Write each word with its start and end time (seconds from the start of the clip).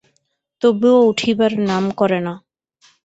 তবুও 0.61 0.99
উঠিবার 1.09 1.51
নাম 1.69 1.83
করে 1.99 2.19
না। 2.25 2.33